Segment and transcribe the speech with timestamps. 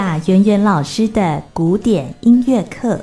[0.00, 3.00] 贾圆圆老师的古典音乐课。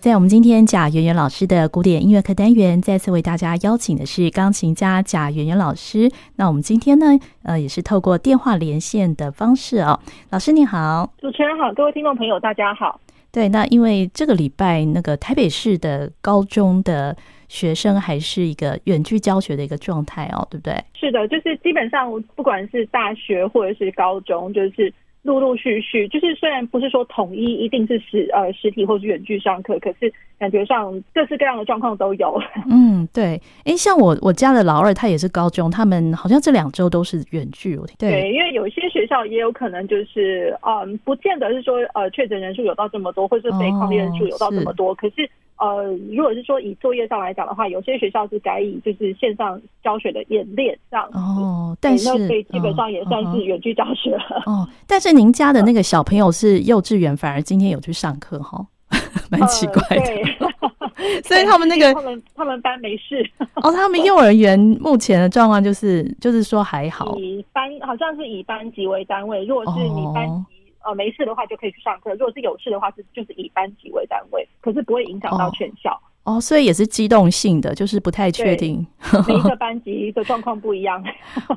[0.00, 6.10] 在我们今天贾圆圆老师的古典音乐课单元，再次为大家邀请的是钢琴家贾圆圆老师。
[6.34, 10.00] 那我们今天呢，呃，也是透过电话连线的方式哦。
[10.30, 13.00] 老师你好，主持人好，各位听众朋友大家好。
[13.30, 17.16] 对，那因为这个礼拜那个台北市的高中的
[17.54, 20.74] 学生还是一个远距教学的一个状态哦，对不对？
[20.94, 24.92] 是的，就是基本上不管是大学或者是高中，就是。
[25.24, 32.38] 陆陆续续，就是虽然不是说统一一定是实呃实体或是远距上课，可是感觉上各式各样的状况都有。
[32.70, 33.40] 嗯，对。
[33.64, 37.74] 哎，像我我家的老二，他也是高中，他们好像这两周都是远距。
[37.78, 45.26] 我听对，因为有些学校也有可能就是嗯，不见得是说呃确诊人数有到这么多，或者是被抗病人数有到这么多，哦、可是。
[45.56, 54.68] 呃，如果是说以作业上来讲的话，有些学校是改以就是线上教学的演练这样哦，但是那所以基本上也算是远距教学了哦，哦。
[54.86, 58.66] 但是您家的那个小朋友是幼稚园，反而今天有去上课哈，
[59.30, 60.02] 蛮奇怪的。
[60.40, 60.50] 呃、
[60.96, 63.24] 对所以他们那个 他们他们班没事
[63.62, 70.32] 哦，他们幼儿园目前的状况就是就是说还好，以班好像是以班级为单位，如果是你班级。
[70.32, 70.46] 哦
[70.84, 72.10] 呃，没事的话就可以去上课。
[72.12, 75.90] 如果是有事的话，是就是以班级为单位，可是不会影响到全校。
[76.24, 78.86] 哦，哦，所以也是机动性的，就是不太确定。
[79.26, 81.02] 每一个班级的状况不一样。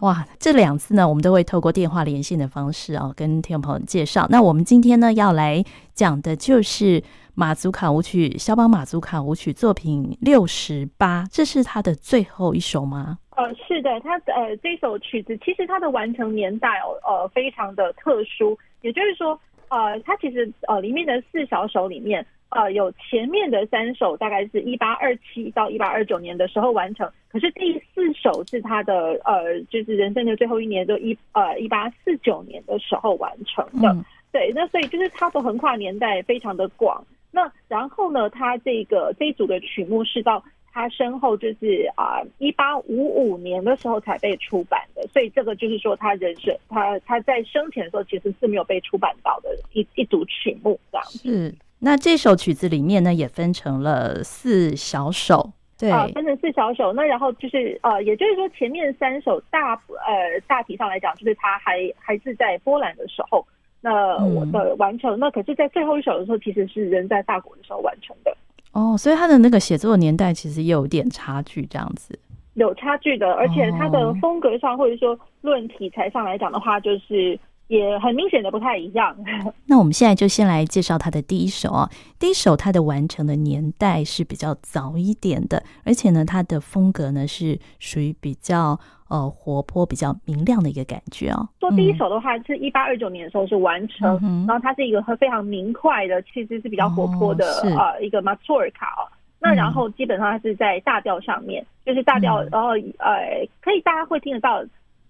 [0.02, 4.28] 哇，这两次呢，我们都会透过电话连线的方式啊，跟听众朋友介绍。
[4.30, 7.02] 那我们今天呢，要来讲的就是
[7.40, 13.20] 马祖卡舞曲，肖邦马祖卡舞曲作品六十八，这是他的最后一首吗？
[13.36, 18.58] 呃，是的，他呃这首曲子其实它的完成年代哦，呃非常的特殊。
[18.82, 33.90] 也就是说，呃，它其实呃里面的四小首里面，呃，有前面的三首大概是一八二七到一八二九年的时候完成，可是第四首是他的呃，就是人生的最后一年，就一呃一八四九年的时候完成的。
[33.90, 37.06] 嗯、对，那所以就是它的横跨年代非常的广。
[37.32, 40.44] 那然后呢，他这个这一组的曲目是到。
[40.70, 51.18] 他身后就是啊，一八五五年的时候才被出版的，所以这个就是说他人生他他在生前的时候其实是没有被出版到的一一组曲目这样子。
[51.18, 56.94] 是，那这首曲子里面呢也分成了四小首，对啊，分成四小首。
[56.94, 63.44] 那然后就是呃，也就是说前面三首大呃大体上来讲，就是他还还是在波兰的时候，
[63.80, 68.36] 那我的完成，嗯、那可是在最后一首的时候，其实是人在大国的时候完成的。
[68.74, 72.18] 哦，所以他的那个写作年代其实也有点差距，这样子
[72.56, 79.16] 有差距的，而且他的风格上或者说论题材上来讲的话，就是也很明显的不太一样。
[79.66, 81.90] 那我们现在就先来介绍他的第一首啊，
[82.20, 88.80] 第一首他的完成的年代是比较早一点的，而且呢，他的风格呢是属于比较。
[89.09, 91.47] 呃，活泼比较明亮的一个感觉哦。
[91.59, 99.07] 做第一首的话，是一八二九年的时候是完成，嗯、然后它是一个非常明快的，其实是比较活泼的、哦、呃一个马祖尔卡哦。
[99.40, 104.63] 那然后基本上它是在大调上面，嗯、就是大调，然后呃可以大家会听得到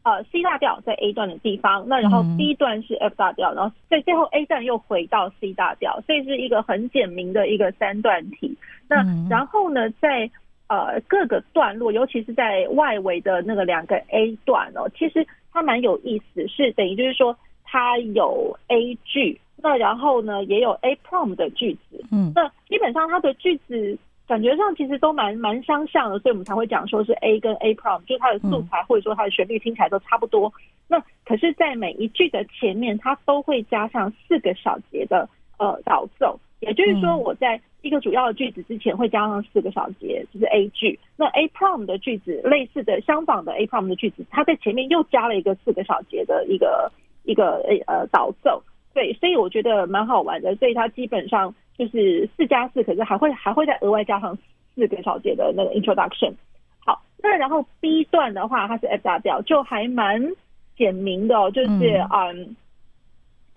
[0.03, 8.55] 呃 C 大调在 A 段的地方，那然后 B 段是 F 大调，然后在最后 A 段又回到 C 大调，所以是一个很简明的一个三段体。
[8.87, 10.29] 那然后呢，在
[10.67, 23.97] 呃，各个段落，尤其是在外围的那个两个 A 段哦，其实它蛮有意思，是等于就是说它有 A 句，那然后呢也有 A prom 的句子，嗯，那基本上它的句子
[24.27, 30.51] 感觉上其实都蛮蛮相像的，所以我们才会讲说是 A 跟 A prom，就是它的素材或者说它的旋律听起来都差不多。
[30.89, 35.27] 那可是，在每一句的前面，它都会加上四个小节的
[35.59, 36.39] 呃导奏。
[36.61, 40.99] 也就是说，我在一个主要的句子之前会加上四个小节，就是 A 句。
[41.15, 46.91] 那 A prom 的句子，类似的相仿的 A prom 的句子，它在前面又加了一个四个小节的一个
[47.23, 48.61] 一个呃导奏。
[48.93, 50.55] 对，所以我觉得蛮好玩的。
[50.55, 54.37] 所以它基本上就是四加四，可是还会还会再额外加上
[54.75, 56.33] 四个小节的那个 introduction。
[56.79, 60.31] 好，那然后 B 段的话，它是 F 大调，就还蛮
[60.75, 62.35] 简明的哦，就是嗯。
[62.35, 62.55] Um,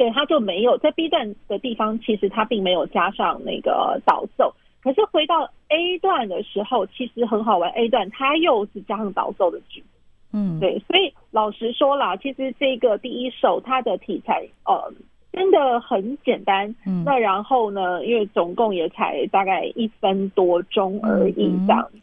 [0.00, 4.50] 对，他就没有在 B 段的地方，其实他并没有加上那个导奏。
[4.82, 7.70] 可是回到 A 段的时候，其实很好玩。
[7.72, 9.86] A 段他又是加上导奏的句子，
[10.32, 10.78] 嗯，对。
[10.88, 14.90] 所以老实说啦，其实这个第一首它的题材，呃，
[15.34, 16.74] 真的很简单。
[16.86, 21.86] 嗯，那然后呢，因为总共也才大概一分多钟而已，这样。
[21.92, 22.00] 嗯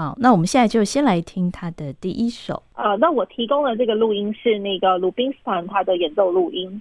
[0.00, 2.62] 好，那我们现在就先来听他的第一首。
[2.74, 6.80] 呃，那我提供的这个录音是那个鲁宾斯坦他的演奏录音。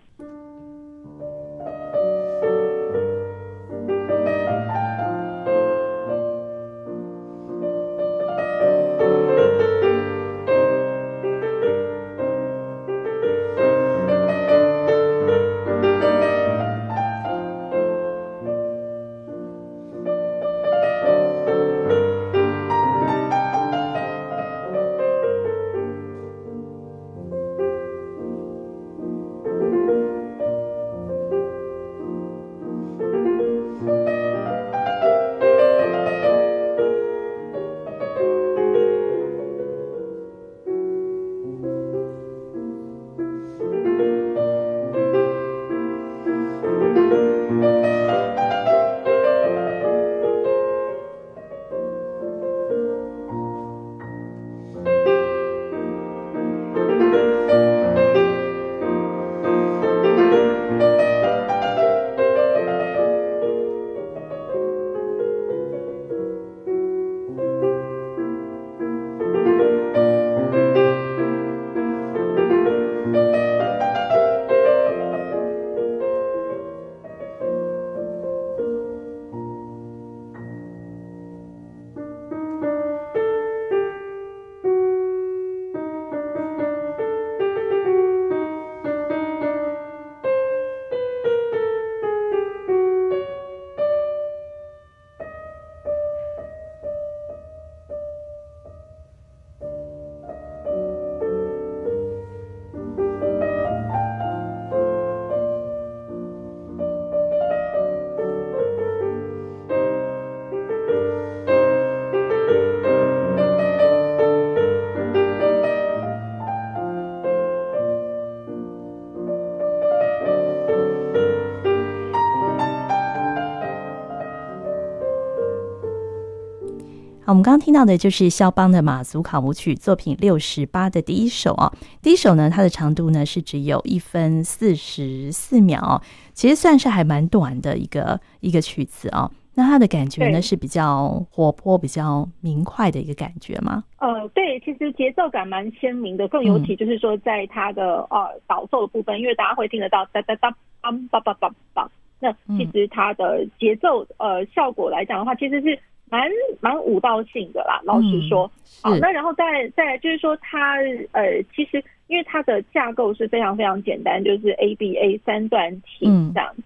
[127.40, 131.72] 们刚刚听到的就是肖邦的马祖卡舞曲作品六十八的第一首啊。
[132.02, 136.02] 第一首呢，它的长度呢是只有一分四十四秒，
[136.34, 139.32] 其实算是还蛮短的一个一个曲子啊。
[139.56, 143.86] 那它的感觉呢是比较活泼、比较明快的一个感觉吗？
[144.00, 150.52] 呃，对，其实节奏感蛮鲜明的，更尤其就是说在它的呃导奏的部分，因为大家会听得到哒哒哒
[150.82, 151.88] 梆梆梆梆梆。
[152.20, 155.78] 那其实它的节奏呃效果来讲的话，其实是
[156.10, 156.30] 蛮
[156.60, 157.82] 蛮舞蹈性的啦。
[157.84, 158.50] 老实说，
[158.82, 160.76] 好，那然后再再就是说它
[161.12, 166.64] 呃，其实因为它的架构是非常非常简单，就是 A B A 三段体这样子，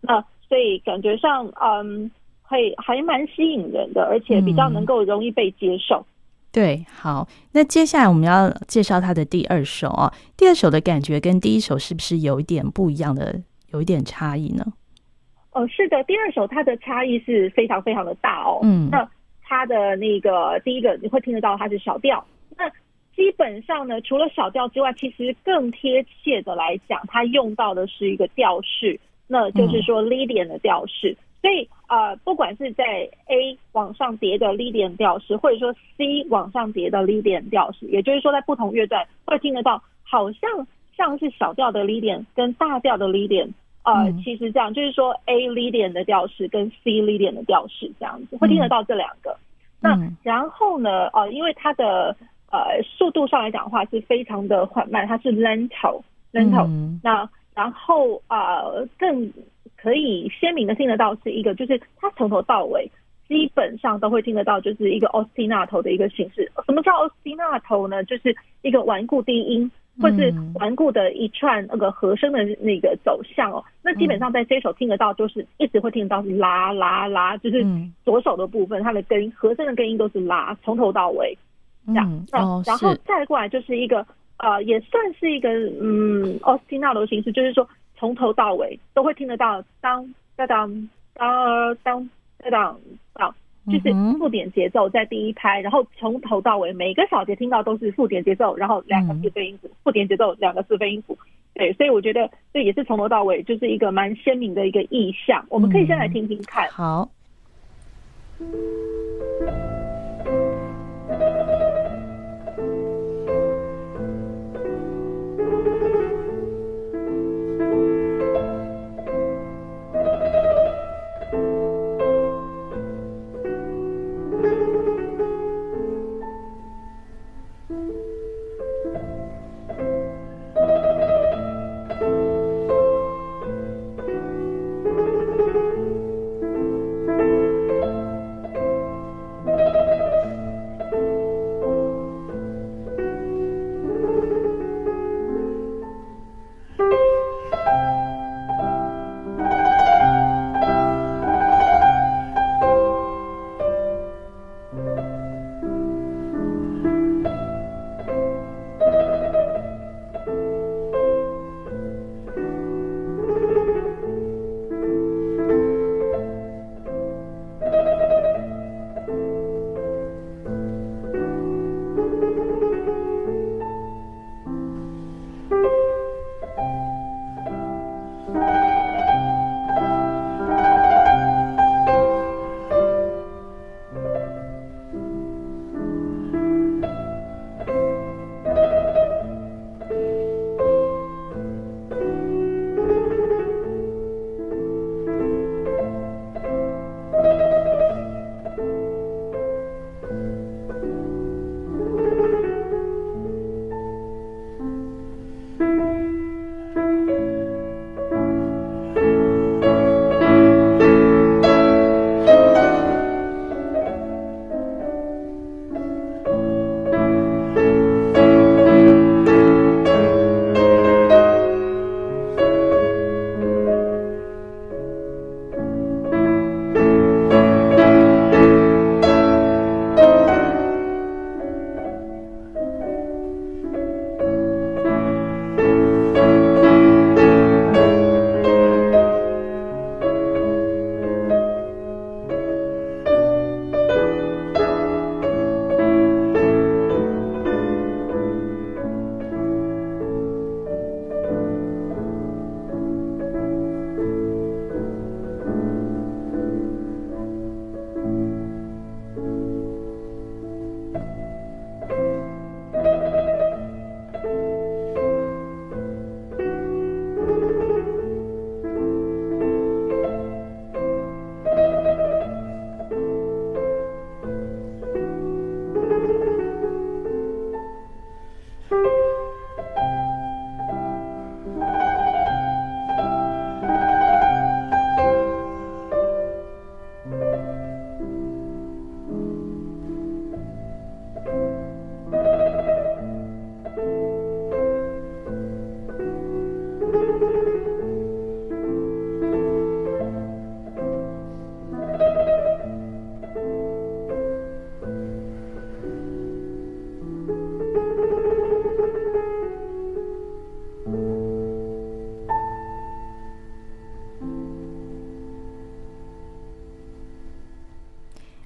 [0.00, 2.10] 那所以感觉上嗯。
[2.46, 5.96] 会还蛮吸引人的，而且比较能够容易被接受。
[6.00, 6.12] 嗯。
[6.52, 10.12] 对，好，那接下来我们要介绍他的第二首哦。
[10.36, 13.40] 第二首的感觉跟第一首是不是有一点不一样的，
[13.72, 14.62] 有一点差异呢？
[15.54, 18.60] 哦，是的，第二首它的差异是非常非常的大哦。
[18.62, 19.08] 嗯，那
[19.42, 22.24] 它的那个第一个你会听得到它是小调，
[22.58, 22.68] 那
[23.16, 31.12] 基本上呢，除了小调之外，其实更贴切的来讲，它用到的是一个调式，那就是说 Lydian 的调式。
[31.12, 40.66] 嗯所以呃，不管是在 A 往上叠的 Lydian 调式，或者说 C 往上叠的 Lydian 调式，也就是说在不同乐段会听得到，好像
[40.96, 43.50] 像是小调的 Lydian 跟大调的 Lydian，
[43.84, 49.36] 呃，其实这样就是说 A Lydian 的调式跟 C Lydian 的调式这样子会听得到这两个。
[49.80, 52.16] 那然后呢，呃，因为它的
[52.50, 56.68] 呃速度上来讲的话是非常的缓慢，它是 lento lento，
[57.02, 59.32] 那然后呃更。
[59.76, 62.90] 可以鲜明的听得到是一个，就是它从头到尾
[63.28, 66.50] 基本上都会听得到，就是一个 ostinato 的一个形式。
[66.64, 68.02] 什么叫 ostinato 呢？
[68.04, 69.70] 就是一个顽固低音，
[70.00, 73.64] 或是顽固的一串那个和声的那个走向哦。
[73.82, 77.64] 那基本上在这首听得到，就是一直会听得到是拉拉拉，就是
[78.04, 81.36] 左手的部分，它的根音和声的根音都是拉，从头到尾
[81.86, 82.26] 这样。
[82.32, 84.06] 哦然后再过来就是一个
[84.38, 87.68] 呃，也算是一个嗯 ostinato 的形式，就是说。
[87.96, 92.10] 从头到尾都会听得到当当当当当
[92.50, 92.80] 当
[93.14, 93.34] 当，
[93.66, 101.16] 就是附点节奏在第一拍，然后从头到尾每个小节听到都是附点节奏，然后两个四分音符，附点节奏两个四分音符，
[101.54, 105.44] 对，所以我觉得这也是从头到尾就是一个蛮鲜明的一个意象。
[105.48, 106.68] 我们可以先来听听看。
[106.70, 107.08] 好。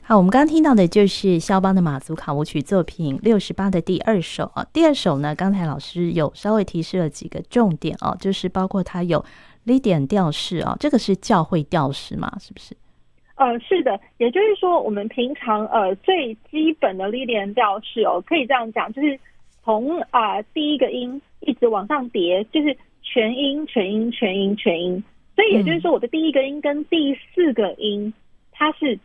[0.08, 4.66] 好，我们刚刚听到的就是肖邦的马祖卡舞曲作品六十八的第二首啊。
[4.72, 9.22] 第二首呢，刚才老师有稍微提示了几个重点哦，就是包括它有
[9.66, 12.74] Lydian 调式啊，这个是教会调式嘛，是不是？
[13.34, 19.20] 呃，是的，也就是说，我们平常呃最基本的 Lydian 调式哦，可以这样讲，就是
[19.62, 25.04] 从啊、第一个音一直往上叠，就是全音、全音、全音、全音。
[25.36, 28.10] 所以也就是说，我的第一个音跟第四个音
[28.50, 28.98] 它是。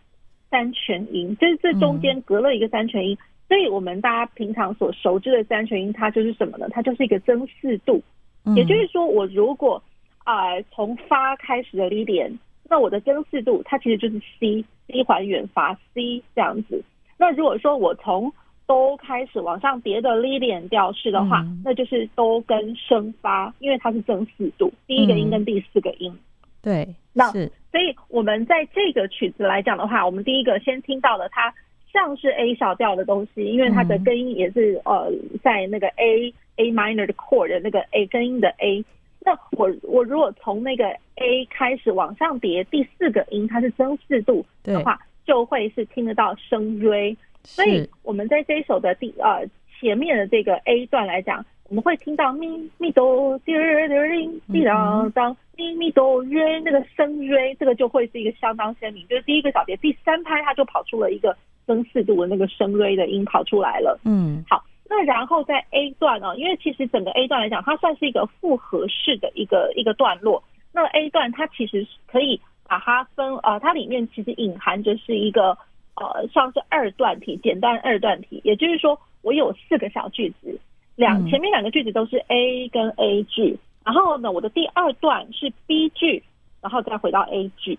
[0.54, 6.68] 三全音，就是这中间隔了一个三全音，嗯，所以我们大家平常所熟知的三全音，它就是什么呢？
[6.70, 8.00] 它就是一个增四度，
[8.46, 9.82] 嗯，也就是说，我如果
[10.24, 12.38] 啊，呃，从发开始的 Lydian，
[12.70, 16.84] 那我的增四度它其实就是 C，C 还原发 C 这样子。
[17.18, 18.32] 那如果说我从
[18.68, 26.12] 哆开始往上叠的 Lydian 调式的话，嗯，那就是哆跟升发，因为它是增四度，第一个音跟第四个音。
[26.12, 26.20] 嗯
[26.62, 27.30] 对，那
[27.74, 31.52] 所以我们在这个曲子来讲的话，我们第一个先听到了，它
[31.92, 35.12] 像是 A 小调的东西，因为它的根音也是呃
[35.42, 38.86] 在那个 A A minor 的 chord 的那个 A 根音的 A。
[39.22, 47.18] 那我我如果从那个 A 开始往上叠第四个音，它是增四度的话，就会是听得到声锐。
[47.42, 49.44] 所以我们在这一首的第呃
[49.80, 51.44] 前面的这个 A 段来讲。
[51.70, 54.10] 我们会听到咪咪哆滴儿滴儿
[54.52, 59.08] 滴当当咪咪哆瑞那个声瑞，这个就会是一个相当鲜明。
[59.08, 64.00] 就是第一个小节第三拍，它就跑出了一个增四度的那个声瑞的音跑出来了。
[64.04, 70.44] 嗯，好，那然后在 A 段呢，因为其实整个 A 段来讲，它算是一个复合式的一个一个段落。
[70.72, 75.58] 那 A 段它其实可以把它分呃，它里面其实隐含着是一个
[75.96, 80.60] 呃，像是二段体，简单二段体，也就是说我有四个小句子。
[80.96, 86.24] 两前面两个句子都是 A 跟 A 句，然后呢，我的第二段是 B 句，
[86.62, 87.78] 然后再回到 A 句。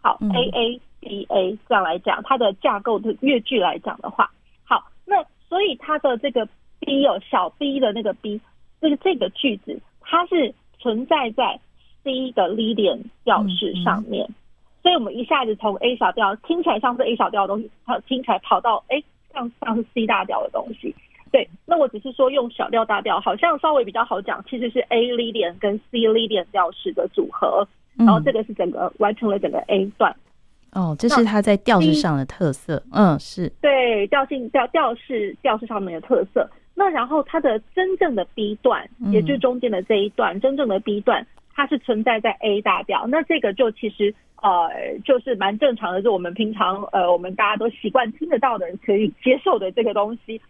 [0.00, 4.30] 好，A A B A 这样来讲，它的架构的乐句来讲的话，
[4.64, 6.48] 好，那所以它的这个
[6.80, 8.40] B 有小 B 的那个 B，
[8.80, 11.60] 就是这个句子，它是存在在
[12.02, 14.28] C 的 Lydian 调式上面，
[14.82, 19.00] 所以我们一下子从 A 小调听起来像是 A 小调的东西，它听起来跑到哎
[19.32, 20.92] 像像是 C 大调的东西。
[21.32, 24.44] 对，那我只是说用小调大调，好像稍微比较好讲。
[24.48, 30.14] 其实是 A Lydian 跟 C Lydian 调式的组合，然后这个是整个完成了整个 A 段。
[30.72, 32.82] 哦，这是它在调式上的特色。
[32.92, 33.48] 嗯，是。
[33.62, 36.48] 对，调性调调式调式上面的特色。
[36.74, 43.06] 那然后它的真正的 B 段，也就是中间的这一段，真正的 B 段，它是存在在 A 大调。
[43.06, 44.70] 那这个就其实呃，
[45.04, 50.40] 就是蛮正常的，就我们平常呃，我们大家都习惯听得到的人可以接受的这个东西。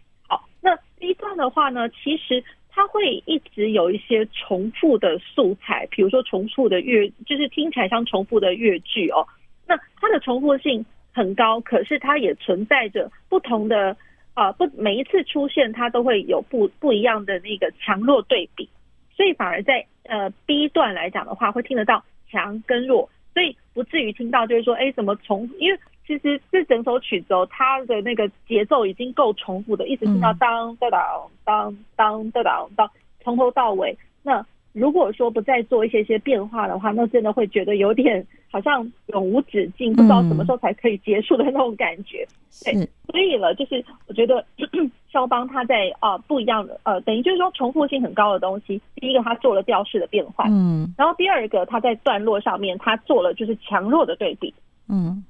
[0.63, 9.27] 那 B 段的话呢，其实它会一直有一些重复的素材，比如说重复的乐，就是听起来像重复的乐句哦。
[9.67, 13.97] 那它的重复性很高，可是它也存在着不同的
[14.33, 18.69] 啊，不每一次出现它都会有不不一样的那个强弱对比，
[19.13, 22.01] 所以反而在呃 B 段来讲的话，会听得到
[22.31, 25.77] 强跟弱，所以不至于听到就是说，哎，怎么重，因为。
[26.05, 32.91] 其实这整首曲子哦，它的那个节奏已经够重复的，一直听到当当当当当当当，
[33.21, 33.97] 从头到尾。
[34.21, 42.27] 那如果说不再做一些些变化的话，那真的会觉得有点好像永无止境，不知道什么时候才可以结束的那种感觉。
[42.63, 42.73] 对，
[43.07, 44.45] 所以了，就是我觉得
[45.11, 48.81] 肖邦他在啊不一样的呃，等于就是说重复性很高的东西。
[48.95, 54.53] 第一个，他做了调式的变换，嗯，然后第二个，他在段落上面他做了就是强弱的对比，
[54.89, 55.23] 嗯。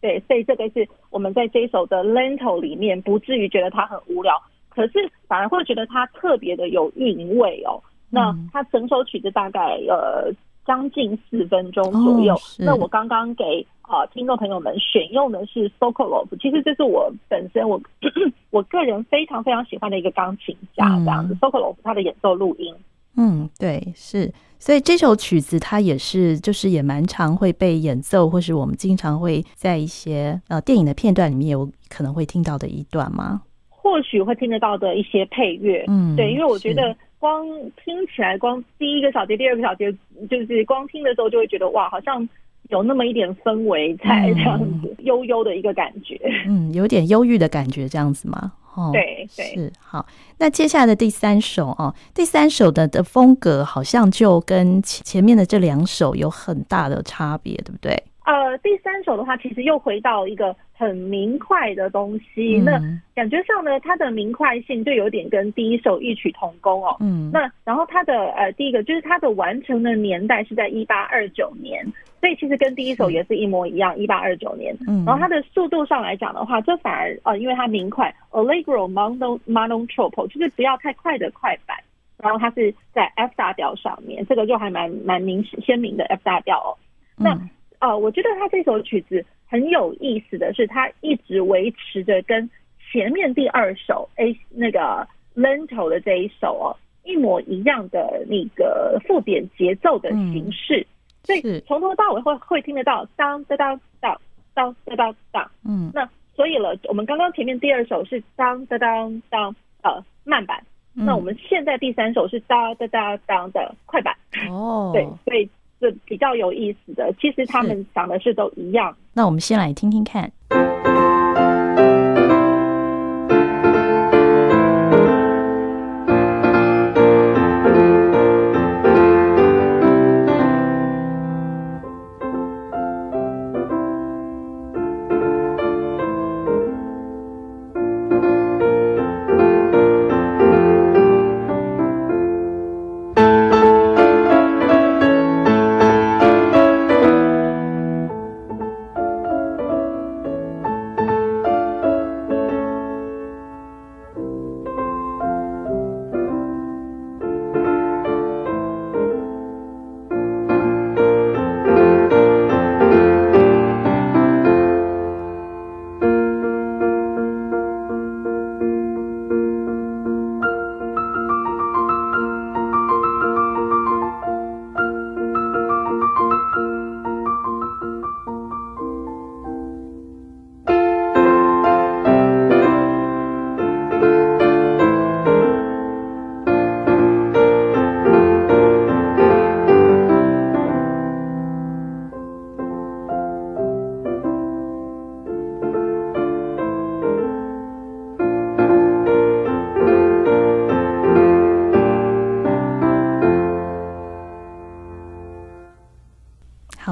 [0.00, 7.82] 对，所以这个是我们在这一首的 Lento 里面不至于觉得它很无聊，可是反而会觉得它特别的有韵味哦。
[8.10, 10.32] 那它整首曲子大概呃
[10.64, 12.34] 将近四分钟左右。
[12.34, 17.80] 哦、那我刚刚给啊、呃、听众朋友们选用的是 Sokolov，其实这是我本身我
[18.50, 22.74] 我个人非常非常喜欢的一个钢琴家这样子、嗯、Sokolov 他的演奏录音。
[23.18, 24.32] 嗯，对，是。
[24.60, 33.42] 所以这首曲子它也是，就是也蛮常会被演奏，或是我们经常会在一些呃电影的片段里面有可能会听到的一段吗？
[33.68, 37.46] 或许会听得到的一些配乐，嗯，对，因为我觉得光
[37.84, 39.90] 听起来，光第一个小节、第二个小节，
[40.28, 42.28] 就是光听的时候就会觉得哇，好像
[42.68, 48.52] 有那么一点氛围在这样子，悠悠的一个感觉，嗯，有点忧郁的感觉这样子吗？
[48.78, 50.06] 哦，对对，是好。
[50.38, 58.00] 那接下来的第三首哦，第三首的的风格好像就跟前前面的这两首有很大的差别，对不对？
[58.28, 62.58] 呃，第三首的话，其实又回到一个很明快的东西。
[62.58, 62.72] 嗯、那
[63.14, 66.94] 感觉上呢，它的明快性就有点跟第一首异曲同工哦。
[67.00, 67.30] 嗯。
[67.32, 71.82] 那然后它的呃，第一个就是它的完成的年代是在一八二九年，
[72.20, 74.76] 所以其实跟第一首也是一模一样，一八二九年。
[74.86, 75.06] 嗯。
[75.06, 81.74] 然后它的速度上来讲的话，这反而呃，因为它明快，Allegro mono mono troppo，就是不要太快的快板。
[82.18, 86.76] 然后它是在 F 大调上面，这个就还蛮蛮明鲜明的 F 大调哦。
[87.16, 87.34] 那。
[87.80, 92.48] 哦，我觉得他这首曲子很有意思的是，他一直维持着跟
[92.90, 100.86] 前面第二首诶那个 Lento 的这一首哦一模一样的那个附点节奏的形式，
[101.22, 104.20] 所以从头到尾会会听得到当当当当
[104.54, 110.62] 当当当当，嗯，那所以了，我们刚刚前面第二首是当当当当呃慢板。
[111.00, 114.12] 那我们现在第三首是哒哒哒当的快板
[114.50, 115.48] 哦，对，所以
[115.80, 118.96] 是比较有意思的，其实他们想的是都一样。
[119.12, 120.30] 那我们先来听听看。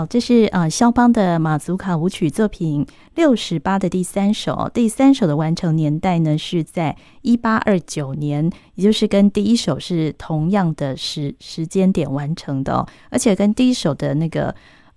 [0.08, 14.54] 这是呃肖邦的马祖卡舞曲作品六十八的第三首，第三首的完成年代呢是在一八二九年，也就是跟第一首是同样的时时间点完成的，而且跟第一首的那个。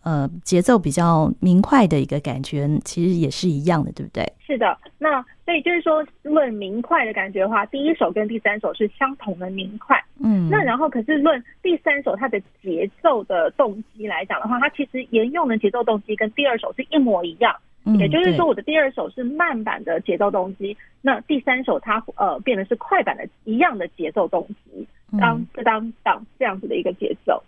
[0.09, 4.25] 呃，节奏比较明快的一个感觉，其实也是一样的，对不对？
[4.39, 10.03] 是的，那所以就是说，论明快的感觉的话，第一首跟第三首是相同的明快。
[10.17, 17.55] 嗯，那然后可是论第三首它的节奏的动机来讲的话，它其实沿用的节奏动机跟第二首是一模一样。
[17.85, 24.87] 嗯，也就是说，我的第二首是慢版的节奏动机，那第三首它呃变得是快版的一样的节奏动机，
[25.19, 27.43] 当当当这样子的一个节奏。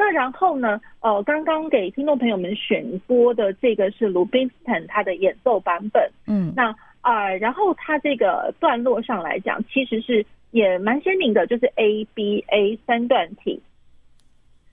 [0.00, 0.80] 那然后呢？
[1.00, 6.10] 呃，刚刚给听众朋友们选播的这个是鲁宾斯坦他的演奏版本。
[6.26, 6.70] 嗯，那
[7.02, 13.60] 啊、呃，然后他这个段落上来讲，其实是也蛮鲜明的，就是 A B A 三段体。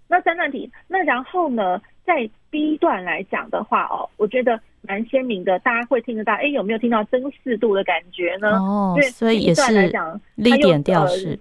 [0.08, 6.36] 那三段体，那然后呢，在 B 段来讲的话，哦，我觉得蛮鲜明的，大家会听得到。
[6.36, 8.52] 哎，有没有听到增四度的感觉呢？
[8.52, 11.32] 哦，所以也是来讲，D 点调式。
[11.32, 11.38] 呃、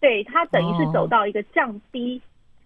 [0.00, 2.20] 对，它等于是走到一个降 B。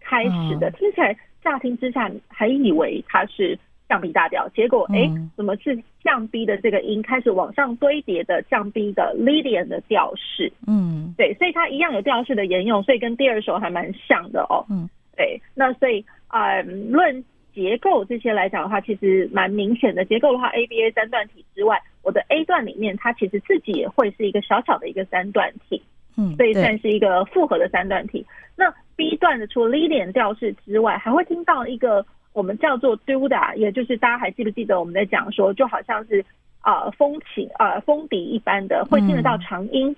[0.04, 10.52] 开始的听起来乍听之下还以为它是降 B 大调，结果哎，怎么是降 B 的这个音开始往上堆叠的降 B 的 Lydian 的调式？
[10.66, 14.64] 嗯，对，所以它一样有调式的沿用，所以跟第二首还蛮像的哦。
[14.70, 17.22] 嗯，对，那所以啊，论
[17.54, 20.04] 结构这些来讲的话，其实蛮明显的。
[20.04, 25.82] 结构的话，ABA 三段体之外，我的 A 段里面它其实自己也会是一个小小的一个三段体。
[26.16, 28.24] 嗯，所以算是一个复合的三段体。
[28.56, 36.24] 那 B 段的除了 Lydian 调式之外，还会听到一个我们叫做 Duda，也就是大家还记不记得我们在讲说，就好像是
[36.60, 39.90] 啊风琴啊风笛一般的，会听得到长音。
[39.90, 39.96] 嗯、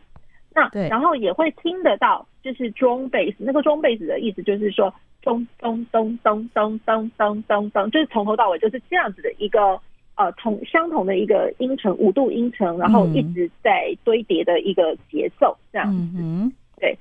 [0.54, 9.80] 那对，然后也会听得到就是 Drone Bass，那个 Drone Bass 的意思就是说咚咚咚咚咚咚咚咚咚，就是从头到尾就是这样子的一个。
[10.18, 15.98] 呃，同相同的一个音程，五度音程，然后一直在堆叠的一个节奏，这样子。
[16.16, 16.52] 嗯哼，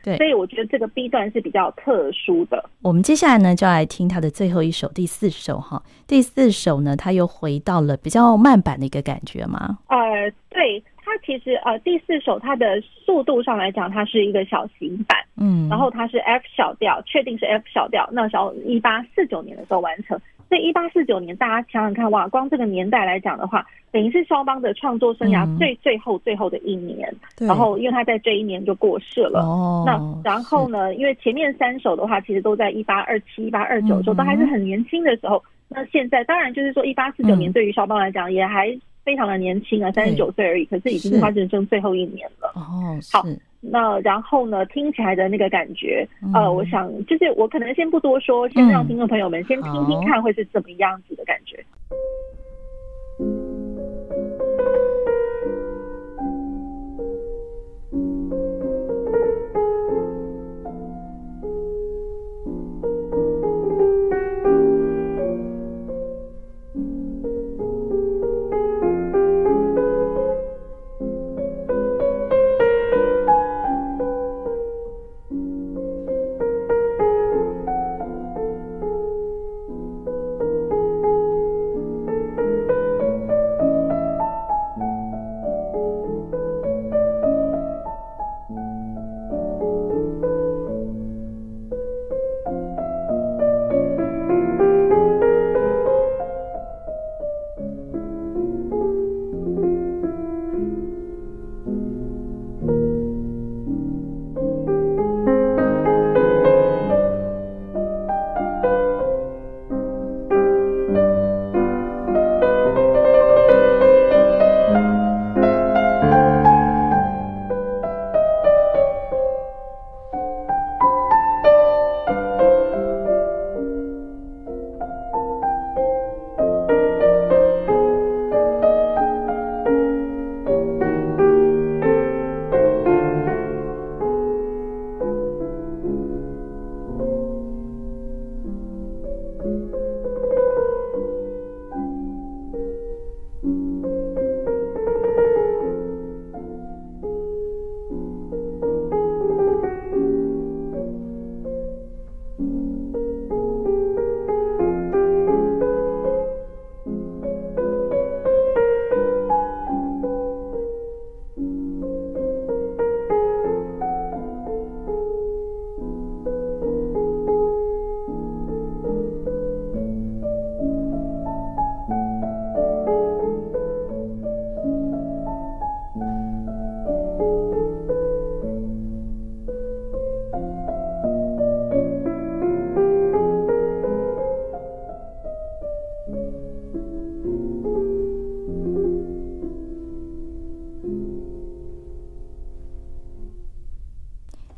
[0.05, 2.63] 对对，所以我觉得这个 B 段是比较特殊的。
[2.83, 5.81] 我们接下来呢，就要来听他的最后一首，第四首哈。
[6.05, 9.79] 第四首呢，他又回到了比较慢板的一个感觉吗？
[9.87, 10.83] 呃，对。
[11.07, 18.09] 他其实呃，第四首它的速度上来讲，它是一个小型版，嗯，然后它是 F 小调，确定是 F 小调。
[18.11, 27.11] 那时候一八四九年的时候完成，所以一八四九年，大家想想看，哇，光这个年代来讲的话，等于是肖邦的创作生涯最最后最后的一年。
[27.39, 29.39] 嗯、然后，因为他在这一年就过世了。
[29.39, 29.83] 哦。
[29.85, 30.93] 那然后呢？
[30.95, 35.43] 因为前面三首的话，其实都在一八二七、一八二九的时候，都还是很年轻的时候。
[35.67, 40.65] 那现在当然就是说，一八四九年对于肖邦来讲也还非常的年轻啊，三十九岁而已。
[40.65, 42.51] 可是已经是他人生最后一年了。
[42.53, 42.95] 哦。
[43.11, 43.23] 好。
[43.71, 44.65] 那然后呢？
[44.65, 51.63] 听起来的那个感觉，呃，我想就是我可能先不多说，先让听众朋友们先听听看会是怎么样子的感觉。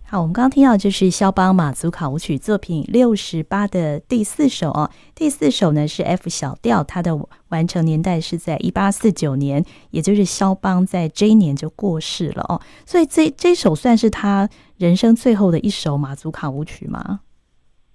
[0.10, 4.89] 好，我们刚刚听到就是肖邦马祖卡舞曲作品六十八的第四首哦。
[5.13, 7.12] 第四首呢是 F 小调，它的
[7.50, 12.62] 完成年代是在一八四九年，也就是肖邦在这一年就过世了哦。
[12.86, 17.20] 所以这这首算是他人生最后的一首马祖卡舞曲吗？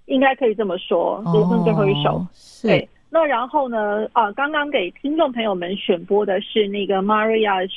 [0.05, 2.17] 应该可以这么说，人生最后一首。
[2.17, 2.27] 哦、
[2.61, 4.07] 对，那然后呢？
[4.13, 7.67] 啊，刚刚给听众朋友们选播的是那个 Maria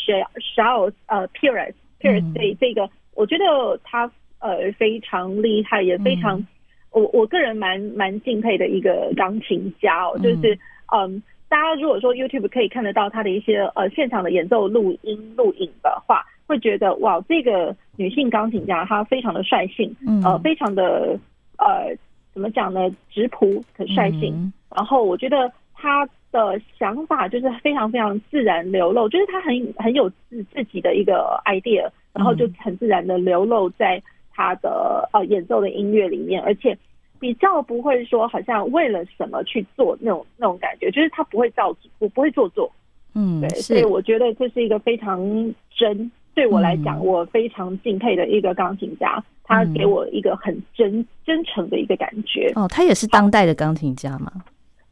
[0.54, 4.12] Schauss 呃 Perez Perez 这这个，我觉得他。
[4.46, 6.46] 呃，非常厉害，也非常，嗯、
[6.92, 10.16] 我我个人蛮蛮敬佩的一个钢琴家哦。
[10.18, 10.54] 就是，
[10.94, 21.18] 嗯，嗯，大家如果说 YouTube 可以看得到他的一些呃现场的演奏录音录影的话，会觉得哇，这个女性钢琴家她非常的率性，嗯，呃，非常的
[21.58, 21.96] 呃，
[22.32, 22.88] 怎么讲呢？
[23.10, 24.32] 质朴很率性。
[24.36, 34.00] 嗯、然后我觉得她的想法就是非常非常自然流露，就是她很很有自自己的一个 idea，然后就很自然的流露在。
[34.36, 36.76] 他的呃演奏的音乐里面，而且
[37.18, 42.70] 比较不会说好像为了什么去做那种那种感觉，就是他不会造作，不不会做作，
[43.14, 45.18] 嗯，对，所以我觉得这是一个非常
[45.74, 52.52] 真，对我来讲，我非常敬佩的一个钢琴家，他给我一个很真真诚的一个感觉。
[52.54, 54.30] 哦，他也是当代的钢琴家吗？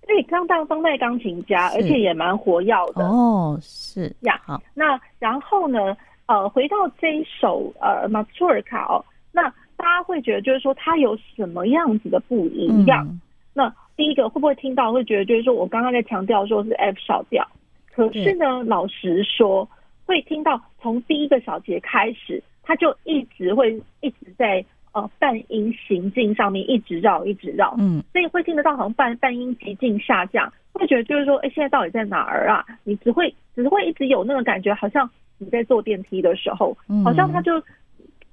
[0.07, 3.05] 对，当代当代钢琴家，而且也蛮活跃的。
[3.05, 4.41] 哦，是呀。
[4.47, 5.95] 好，那然后呢？
[6.27, 9.05] 呃，回到这一首呃马祖尔卡哦。
[9.35, 13.05] 那大家会觉得，就是说它有什么样子的不一样？
[13.11, 13.21] 嗯、
[13.53, 17.45] 那第一个会不会听到会觉得，就是说我刚刚在强调说是 F 小调，
[17.93, 19.69] 可是呢，嗯、老实说，
[20.07, 32.65] 会听到从第一个小节开始，它就一直会一直在呃半音行进上面一直绕一直绕，嗯，所以会听得到好像半半音急进下降，会觉得就是说，哎，现在到底在哪儿啊？
[32.85, 37.61] 你只会只会一直有那个感觉，好像你在坐电梯的时候，好像它就。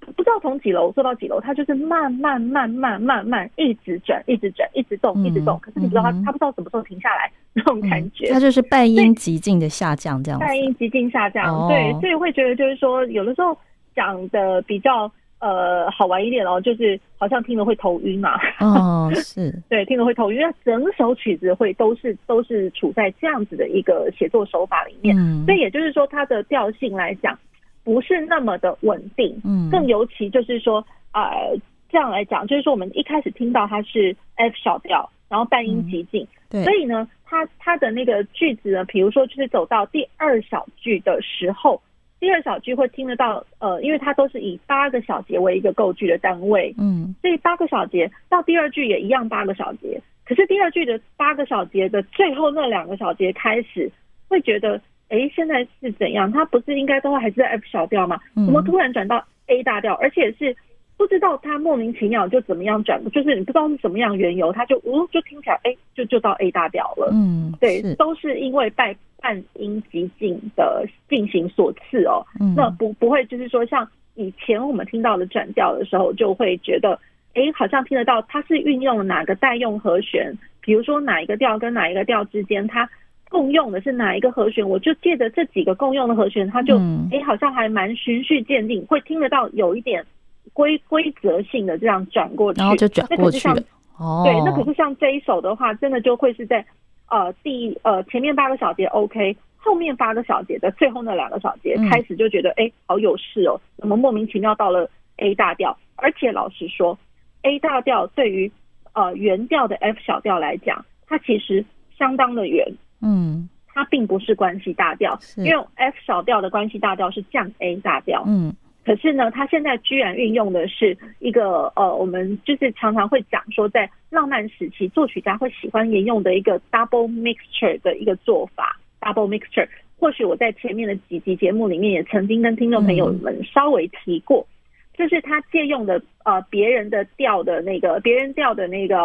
[0.08, 5.60] 不知道从几楼做到几楼，它就是慢慢慢慢慢慢一直转，一直转，一直动，一直动。
[5.60, 8.32] 可是你不知道它，它不知道什么时候停下来那种感觉。
[8.32, 10.40] 它就是半音极进的下降，这样。
[10.40, 13.58] 半音极进下降，对，所以会觉得就是说，有的时候
[13.96, 18.40] 讲的比较呃好玩一点哦，就是好像听了会头晕嘛。
[18.60, 27.38] 哦， 是对，听了会头晕，因为整首曲子会都是都是处在这样子的一个写作手法里面，嗯所以也就是说，它的调性来讲。
[27.84, 31.56] 不是那么的稳定，嗯，更尤其就是说，呃，
[31.90, 41.82] 这样来讲，就是说，我们一开始听到它是 F 小调，然后半音急进，对，所以呢，它它的那个句子呢，比如说就是走到第二小句的时候，
[42.20, 53.92] 第二小句会听得到，呃，因为它都是以八个小节为一个构句的单位，嗯，所以八个小节到第二句也一样八个小节，可是第二句的八个小节的最后那两个小节开始，
[54.28, 54.80] 会觉得。
[55.12, 56.32] 哎，现在是怎样？
[56.32, 58.18] 他不是应该都还是在 F 小调吗？
[58.34, 59.94] 怎么突然转到 A 大调？
[59.96, 60.56] 而且是
[60.96, 67.10] 不知道他莫名其妙就怎么样转，就是你不知道是什么样缘由，他就呜，就听起来哎，就就到 A 大调了。
[67.12, 72.26] 嗯，对，都是因为半半音急进的进行所赐哦。
[72.56, 76.98] 那不不会就是说像以前我们听到的转调的时候，就会觉得
[77.34, 82.90] 哎，好像听得到它是运用了哪个代用和弦，比如说哪一个调跟哪一个调之间它。
[83.32, 84.68] 共用的是哪一个和弦？
[84.68, 90.06] 我就借着这几个共用的和弦，它就哎、嗯欸，好像还蛮循序渐进，会听得到有一点
[90.52, 93.56] 规规则性的这样转过去，然后就转过去了。
[93.98, 96.66] 哦，对，那可是像这一首的话，真的就会是在
[97.10, 105.78] 呃第呃前面八个小节 OK，后面八个小节的最后那两个小节、嗯、开始就觉得哎、欸，好有事哦，怎么莫名其妙到了 A 大调？
[105.96, 107.00] 而且老实说
[107.44, 108.52] ，A 大调对于
[108.92, 111.64] 呃原调的 F 小调来讲，它其实
[111.98, 112.68] 相当的远。
[113.02, 118.24] 嗯，它并不是关系大调，因为 F 小调的关系大调是降 A 大调。
[118.28, 118.54] 嗯，
[118.86, 128.78] 可是呢，它现在居然运用的是一个呃，我们就是常常会讲说，在浪漫时期，作曲家会喜欢沿用的一个 double mixture 的一个做法。
[129.02, 134.46] double mixture，或许我在前面的几集节目里面也曾经跟听众朋友们稍微提过，
[134.94, 138.96] 就是他借用的呃别人的调的那个别人调的那个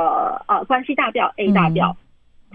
[0.49, 1.97] 呃关系大调 A 大调。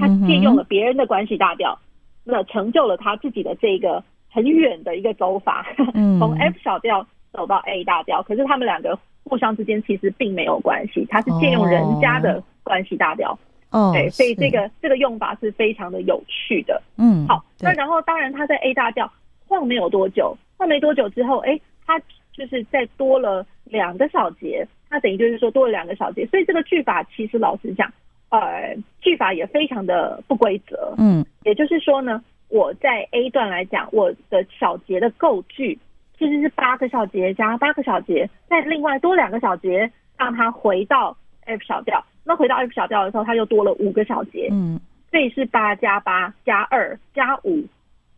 [0.02, 1.78] 他借用了别人的关系大调，
[2.24, 5.66] 那成就了他自己的这个很远的一个走法，
[6.20, 8.24] 从 F 小调走到 A 大调。
[8.24, 13.38] 可是他们两个互相之间其实并没有关系，他是借用人家的关系大调。
[13.70, 16.82] 哦，对，所以这个这个用法是非常的有趣的。
[16.98, 19.10] 嗯，好，那然后当然他在 A 大调
[19.48, 21.98] 晃没有多久，晃没多久之后，哎，他
[22.34, 27.90] 就是再多了两个小节，那等于就是说多了两个小节，所以这个句法其实老实讲。
[28.32, 35.78] 呃，句法也非常的不规则，嗯，也就是说呢，我在 A 段来讲，我的小节的构句
[36.17, 42.02] 其实是八个小节加八个小节，再另外多两个小节，让它回到 F 小调。
[42.24, 47.65] 那回到 F 小调的时候，它又多了五个小节，嗯，所以是八加八加二加五，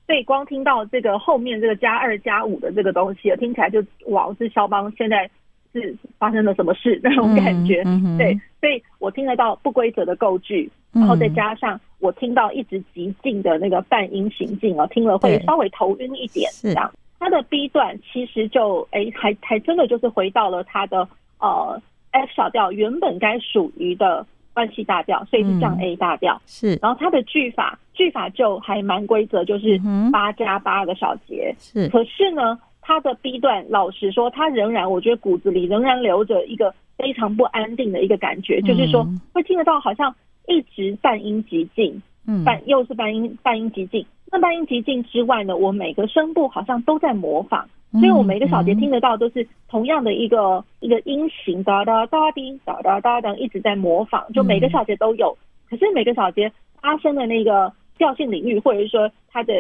[0.06, 5.28] 所以光听到这个后面这个加二加五的这个东西，听起来就哇，是肖邦现在。
[5.74, 16.50] 是发生了什么事那种感觉，嗯嗯、对，所以我听得到不规则的构句，然后再加上我听到一直极静的那个半音行进哦，听了会稍微头晕一点。
[16.62, 21.08] 这样，它的 B 段其实就哎，还还真的就是回到了它的
[21.40, 21.82] 呃
[22.12, 26.40] F 小调原本该属于的关系大调，所以是降 A 大调。
[26.46, 29.82] 是，然后它的句法句法就还蛮规则，就是
[30.12, 31.56] 八加八个小节。
[31.58, 32.60] 是，可是呢。
[32.84, 40.14] 他的 B 段，老实说，他仍然，我觉得骨子里仍然留着一个非常不安定的一个感觉，嗯、就是说会听得到好像
[40.48, 44.06] 一直半音极进，嗯，半又是半音半音极进。
[44.32, 55.38] 那半音极进之外呢，我每个声部好像都在模仿，所以我每个小节听得到都是同样的一个一个音型，哒哒哒滴，哒哒哒哒一直在模仿，就每个小节都有，
[55.70, 57.72] 可是每个小节发生的那个。
[57.98, 59.54] 调性领域，或者是说它的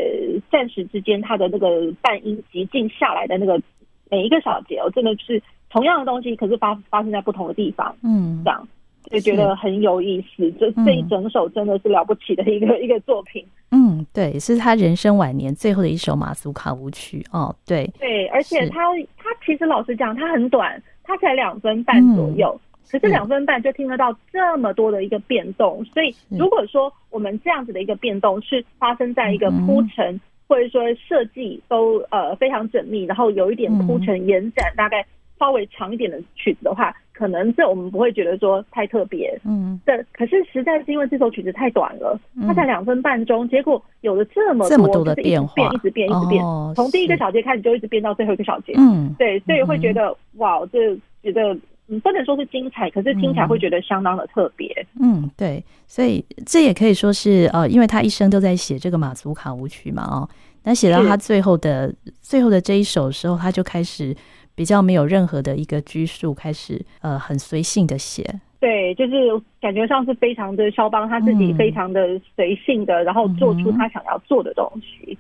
[0.52, 3.62] 暂时之间，它的那个半音极静下来的那个
[4.10, 8.68] 每一个小节哦，真的是同样的东西，可是发发生在不同的地方，嗯，这样
[9.12, 10.52] 就觉得很有意思。
[10.60, 13.46] 这这一整首真的是了不起的一个、嗯、一个作品。
[13.72, 17.56] 嗯，对，是他人生晚年最后的一首马苏卡舞曲哦。
[17.66, 18.82] 对对，而且他
[19.18, 22.54] 他其实老实讲，他很短，他才两分半左右。
[22.56, 35.06] 嗯可是两分半就听得到这么多的一个变动，所以如果说我们这样子的一个变动是发生在一个铺陈或者说设计都呃非常缜密，然后有一点铺陈延展，大概
[35.40, 40.06] 稍微长一点的曲子的话，可能这我们不会觉得说太特别，嗯，对。
[40.14, 46.44] 可是实在是因为这首曲子太短了，嗯、它才两分半钟，结果有了这么多，这么多的变化，一直变，一直变，一直变，
[46.76, 60.30] 从、哦、第一个小节开始就一直变到最后一个小节，嗯，对，所以会觉得、嗯、哇，这觉得嗯不能说是精彩，可是听起来会觉得相当的特别，嗯，对，所以这也可以说是呃，因为他一生都在写这个马祖卡舞曲嘛，哦，
[60.64, 64.16] 那写到他最后的最后的这一首的时候，他就开始。
[64.56, 68.24] 比较没有任何的一个拘束，开始呃很随性的写，
[68.60, 75.18] 对，就是感觉上是非常的肖邦他自己非常的随性的，嗯、然后做出他想要做的东西。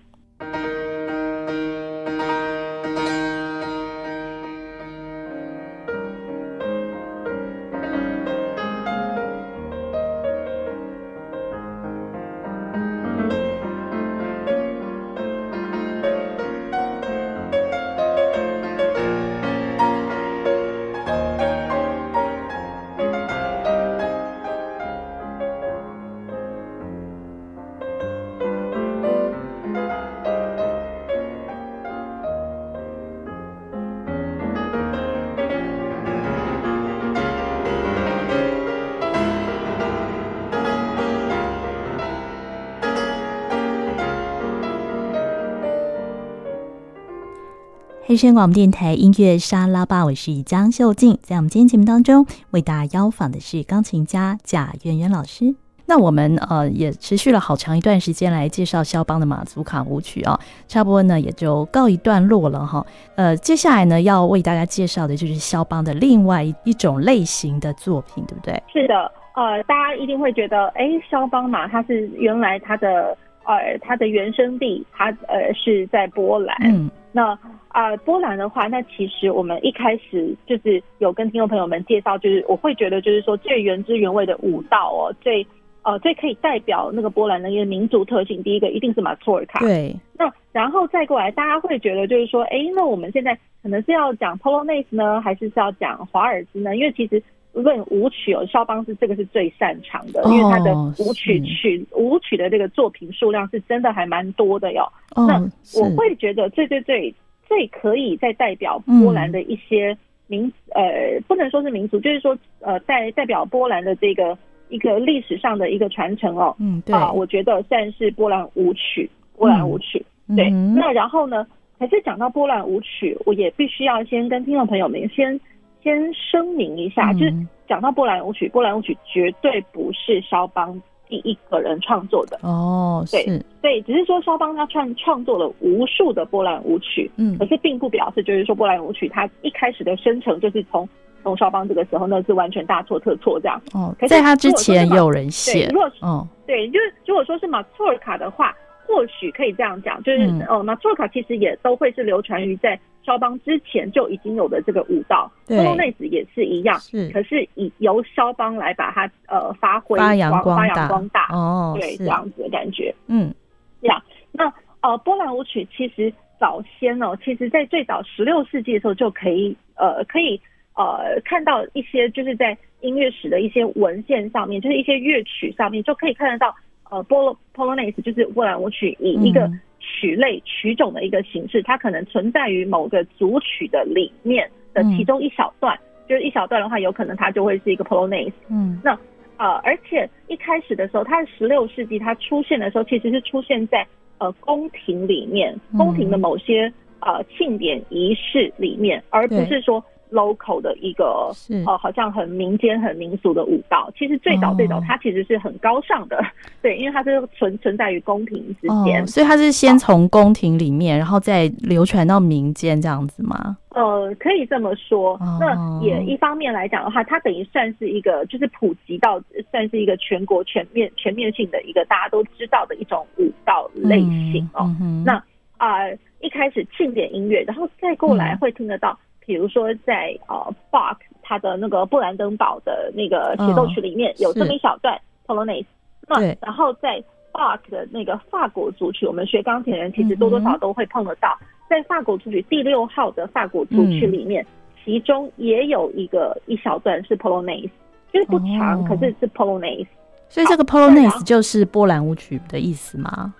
[48.13, 51.17] 之声广播电台音乐沙拉吧，我是江秀静。
[51.23, 55.55] 在我们今天节目当中，为大家邀访的是钢琴家贾圆圆老师。
[55.87, 62.85] 那我们呃也持续了好长一段时间来介绍肖邦的马祖卡舞曲啊，差不多呢也就告一段落了哈。
[63.15, 68.53] 呃，接下来呢要为大家介绍的就是肖邦的另外一种类型的作品，对不对？
[68.71, 76.55] 是的，呃，大家一定会觉得，哎，肖邦嘛，他是原来他的呃它的原生地，它呃是在波兰。
[76.63, 77.37] 嗯，那。
[77.73, 85.43] 啊、呃，波兰的话，那其实我们一开始就是有跟听众朋友们介绍，就是我会觉得就是说最原汁原味的舞蹈哦，最
[85.81, 89.59] 呃最可以代表那个波兰的一个民族特性，第一个一定是马托尔卡。
[89.61, 89.91] 对。
[90.15, 96.75] 那然后再过来，大家会觉得就是说，哎，那我们现在可能是要讲 Polonaise 呢，还是是要讲华尔兹呢？
[96.75, 97.23] 因为其实
[97.53, 104.83] 论舞曲哦，肖邦是这个是最擅长的，因为他的舞曲曲舞曲的这个作品数量是真的还蛮多的哟。
[105.15, 105.39] 哦、那
[105.79, 107.13] 我会觉得最最最。
[107.45, 109.95] 最可以再代表波兰的一些
[110.27, 114.35] 民、嗯、呃，不能说是民族，就是说呃，代代表波兰的这个
[114.69, 116.55] 一个历史上的一个传承哦。
[116.57, 120.03] 嗯，对啊，我觉得算是波兰舞曲，波兰舞曲。
[120.29, 121.45] 嗯、对、嗯，那然后呢，
[121.77, 125.39] 还是讲到波兰舞曲，我也必须要先跟听众朋友们先
[125.83, 127.33] 先声明一下，嗯、就是
[127.67, 130.81] 讲到波兰舞曲，波兰舞曲绝对不是肖邦。
[131.09, 133.23] 第一个人创作的哦，对
[133.61, 140.89] 对，只是说肖邦他创创作了无数的波兰舞曲，嗯，可是并不表示就是说波兰舞曲它一开始的生成就是从
[141.21, 143.93] 从肖邦这个时候那是完全大错特错这样哦。
[143.99, 148.55] 可是在他之前也有人写，如果哦，对，就是如果说是马祖尔卡的话，
[148.87, 152.79] 或许可以这样讲，就是哦马祖尔卡其实也都会是流传于在。
[153.05, 161.27] 肖邦之前就已经有的这个舞蹈，波罗内斯也是一样，是，可是以由肖邦来把它呃发挥发扬光大，发扬光大。
[161.31, 163.33] 哦，对，这样子的感觉，嗯，
[163.81, 164.01] 这样。
[164.31, 164.51] 那
[164.81, 170.39] 呃波兰舞曲其实早先哦，其实在最早十六世纪的时候就可以呃可以
[170.75, 176.55] 呃看到一些就是在音乐史的一些文献上面，就是一些乐曲上面就可以看得到
[176.89, 179.51] 呃波罗波罗内斯就是波兰舞曲以一个。
[179.83, 188.31] 嗯曲类曲种的一个形式，它可能存在于某个组曲的里面的其中一小段，嗯、就是一小段的话，有可能它就会是一个 Polonaise。
[188.49, 188.97] 嗯，那
[189.37, 193.85] 呃，而且一开始的时候，它十六世纪它出现的时候，其实是出现在
[194.19, 196.71] 呃宫廷里面，宫廷的某些
[197.01, 199.83] 呃庆典仪式里面，而不是说。
[200.13, 206.25] Local 的一个是呃，好像很民间、很民俗的舞蹈，其实最早最早它其实是很高尚的，哦、
[206.61, 213.57] 对，因为它是存存在于宫廷之间、哦，所以它是先从宫廷里面，然后再流传到民间这样子吗？
[213.69, 215.13] 呃，可以这么说。
[215.15, 223.99] 哦、那也一方面来讲的话，它等于算是一个就是普及到算是一个全国全面全面性的一个大家都知道的一种舞蹈类
[224.31, 224.65] 型哦。
[224.79, 225.15] 嗯嗯、那
[225.57, 228.95] 啊、呃，一开始庆典音乐，然后再过来会听得到。
[229.23, 235.65] 嗯比如说在呃，Bach 他的那个布兰登堡的那个协奏曲里面有这么一小段 Polonaise，
[236.07, 237.01] 那然后在
[237.31, 241.37] Bach 的那个法国组曲，我们学钢琴人其实多多少少都会碰得到，
[241.69, 244.45] 在法国组曲第六号的法国组曲里面，
[244.83, 247.71] 其中也有一个一小段是 Polonaise，
[248.11, 249.87] 就是不长，可是是 Polonaise，
[250.27, 253.33] 所以这个 Polonaise 就是波兰舞曲的意思吗？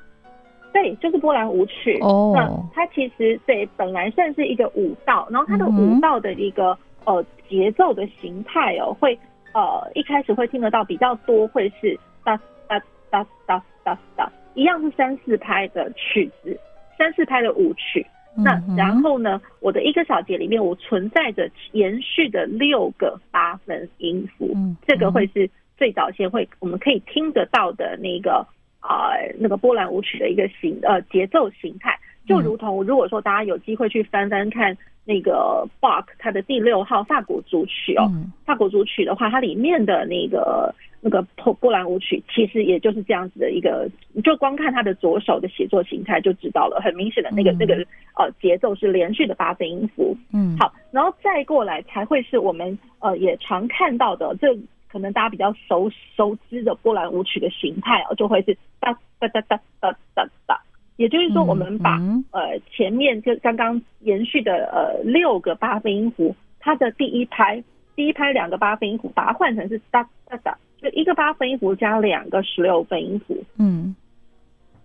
[0.84, 1.97] 对，就是波兰舞曲。
[2.01, 9.17] 哦，那它其实对本来算是一个舞蹈，然后它的舞蹈的一个、呃节奏的形态哦，会
[9.53, 12.77] 呃一开始会听得到比较多，会是哒哒
[13.09, 16.59] 哒哒哒哒，一样是三四拍的曲子，
[16.97, 18.05] 三四拍的舞曲。
[18.36, 24.47] 那然后呢，我的一个小节里面，我存在着延续的六个八分音符，
[24.88, 28.47] 这个会是最早先会我们可以听得到的那个啊、
[28.88, 38.11] 呃、那个波兰舞曲的一个形呃节奏形态，就如同如果说大家有机会去翻翻看那个 Bach 他的第六号法国组曲哦，
[38.45, 40.73] 法国组曲的话，它里面的那个。
[41.05, 43.89] 那个波波兰舞曲其实也就是这样子的一个，
[44.23, 47.75] 就光看他的左手的写作形态就知道了，很明显的那个、嗯、那个
[48.15, 50.15] 呃节奏是连续的八分音符。
[50.31, 54.57] 嗯，好，然后再过来才会是我们呃也常看到的，这
[54.94, 60.62] 可能大家比较熟熟知的波兰舞曲的形态哦，就会是哒哒哒哒哒哒哒，
[60.98, 67.64] 也就是说我们把、嗯、呃前面就刚刚延续的呃六个八分音符，它的第一拍
[67.96, 70.56] 第一拍两个八分音符，把它换成是哒哒哒。
[70.80, 73.96] 就一个八分音符加两个十六分音符，嗯，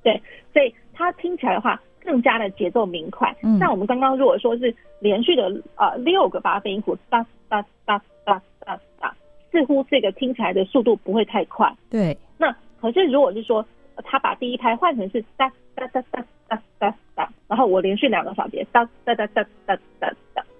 [0.02, 0.22] 对，
[0.54, 3.36] 所以它听起来的话更加的节奏明快。
[3.42, 8.80] 嗯，那我们刚刚如果说是连续的呃六个八分音符哒哒哒哒哒哒，
[9.58, 11.72] 似乎这个听起来的速度不会太快。
[11.90, 13.64] 对，那可是如果是说
[14.04, 20.12] 他把第一拍换成是哒哒哒哒哒哒哒，然后我连续两个小节哒哒哒哒哒哒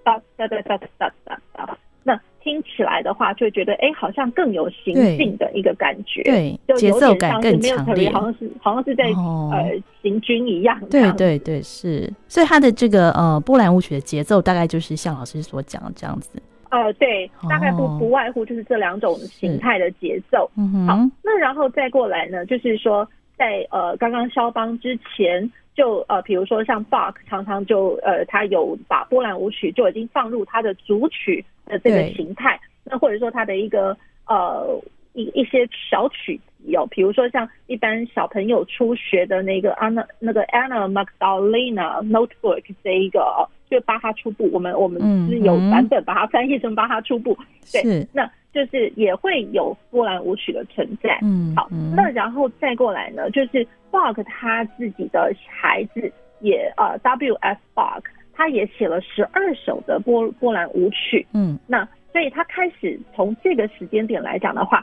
[0.03, 1.77] 哒哒哒哒哒哒哒。
[2.03, 10.79] 那听起来的话，就会觉得哎、欸，好像更有行进的一个感觉，对，就节奏感更强烈，好像是好像是在、哦、呃行军一样。
[10.89, 12.11] 对对对，是。
[12.27, 16.41] 所以它的这个呃波兰舞曲的节奏，大概就是像老师所讲的这样子。
[16.69, 20.49] 呃，对，大概不不外乎就是这两种形态的节奏。
[20.57, 20.87] 嗯哼。
[20.87, 23.07] 好，那然后再过来呢，就是说
[23.37, 25.51] 在呃刚刚肖邦之前。
[25.75, 33.95] 就呃，比如说像 Bach 常常就呃，他有把波兰舞曲就已经放入他的组曲的这个形态，那或者说他的一个
[34.27, 34.77] 呃
[35.13, 48.29] 一一些小曲有哦，比如说像一般小朋友初学的那个 Anna 那个 Anna Magdalena Notebook 这一个，就巴哈初步，我们我们是有版本把它翻译成巴哈初步，嗯、对，那。
[48.51, 57.59] 就是也会有波兰舞曲的存在，嗯，好，那然后再过来呢，就是 Bach 他自己的孩子也呃 W.F.
[57.75, 58.01] Bach
[58.33, 64.79] 他也写了十二首的波波兰舞曲，嗯，那所以他开始从这个时间点来讲的话，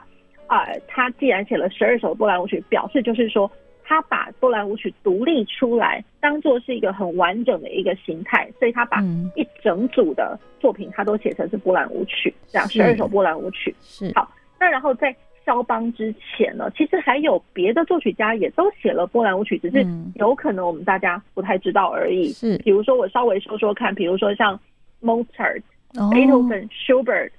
[0.47, 3.51] 啊、呃，他既然写了十二首波兰舞曲，表示就是说。
[3.89, 9.01] 他把波兰舞曲独立出来，当做是一个很完整的一个形态，所以他把
[9.37, 13.73] 一整组的作品，他都写成是波兰舞曲，这样十二首波兰舞曲。
[13.81, 14.29] 是好，
[14.59, 15.15] 那然后在
[15.45, 22.31] 肖邦之前呢，其实还有别的作曲家也都写了波兰舞曲，只是有可能我们大家不太知道而已。
[22.31, 24.59] 是，比如说我稍微说说看，比如说像
[25.01, 25.63] Mozart、
[25.93, 27.31] Beethoven、Schubert。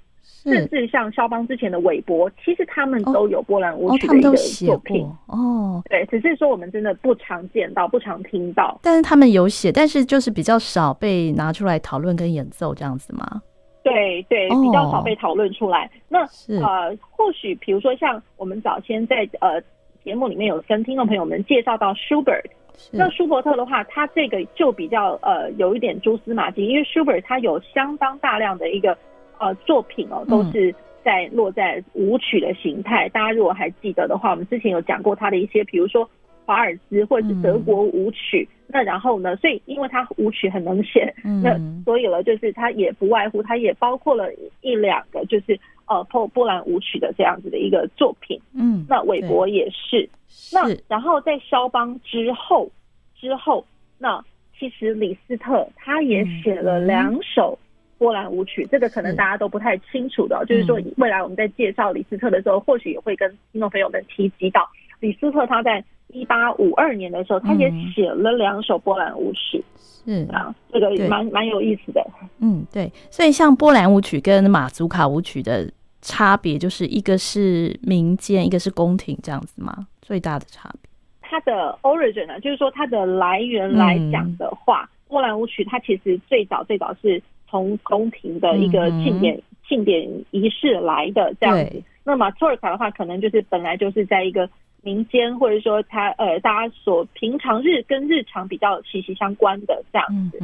[0.44, 5.82] 甚至像肖邦之前的韦伯，其实他们都有波兰舞曲的一个作品哦。
[5.90, 8.78] 对，只是说我们真的不常见到，不常听到。
[8.82, 13.42] 但是他们有写，但是就是比较少被拿出来讨论跟演奏这样子嘛？
[13.82, 15.90] 对对，比较少被讨论出来。
[16.08, 16.20] 那
[16.62, 19.60] 呃，或许比如说像我们早先在呃
[20.04, 22.44] 节目里面有跟听众朋友们介绍到 Schubert，
[22.92, 28.96] 那舒伯特的话，他这个就比较呃有一点蛛丝马迹，因为 Schubert 他有相当大量的一个。
[29.38, 30.74] 呃，作品哦，都是
[31.04, 33.08] 在落在舞曲的形态。
[33.08, 36.08] 嗯、大家如果还记得的话，我们之前有讲过他的一些，比如说
[36.44, 38.48] 华尔兹或者是德国舞曲。
[38.50, 44.30] 嗯、那然后呢，所以因为他舞曲很能写，嗯、那所以了，就是他也不外乎，他也包括了
[44.60, 48.38] 一两个，就是呃波波兰舞曲的这样子的一个作品。
[48.54, 50.08] 嗯，那韦伯也是。
[50.30, 52.70] 是那然后在肖邦之后
[53.14, 53.64] 之后，
[53.96, 54.22] 那
[54.58, 57.58] 其实李斯特他也写了两首。
[57.98, 64.66] 波兰舞曲，这个可能大家都不太清楚的，是就是说未来我们在介绍李斯特的时候，嗯、或许也会跟听众朋友们提及到
[65.00, 65.44] 李斯特。
[65.46, 72.06] 他在一八五二年的时候，他也写了两首波兰舞曲，是啊，这个蛮蛮有意思的。
[72.38, 72.90] 嗯，对。
[73.10, 75.70] 所以像波兰舞曲跟马祖卡舞曲的
[76.00, 79.86] 差别，就是一个是民间，一个是宫廷，这样子吗？
[80.00, 80.88] 最大的差别？
[81.20, 87.20] 它的 origin 呢，就是说它的来源来讲的话，嗯、波兰舞曲它其实最早最早是。
[87.48, 94.48] 从宫廷的一个庆典庆、嗯、典仪式来的这样子，那么马祖尔卡的话，可能就是本来就是在一个
[94.82, 100.38] 民间，或者说他呃大家所平常日跟日常比较息息相关的这样子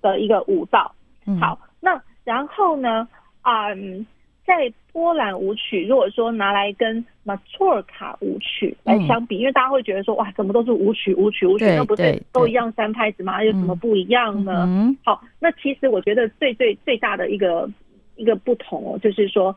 [0.00, 0.94] 的一个舞蹈。
[1.26, 3.08] 嗯、好，那然后呢，
[3.42, 4.06] 嗯。
[4.46, 13.42] 在波兰舞曲，如果说拿来跟马祖尔卡舞曲来相比，嗯、因为大家会觉得说，哇，怎么都是舞曲，舞曲，舞曲，那不是都一样三拍子吗？
[13.42, 14.64] 有什么不一样呢？
[14.68, 17.68] 嗯、好，那其实我觉得最最最大的一个
[18.14, 19.54] 一个不同哦，就是说